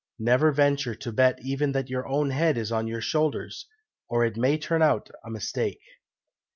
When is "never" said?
0.17-0.51